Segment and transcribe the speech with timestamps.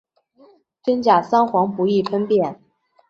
[0.83, 2.59] 真假桑黄不易分辨。